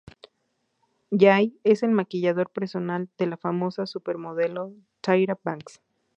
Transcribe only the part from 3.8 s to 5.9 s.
supermodelo Tyra Banks.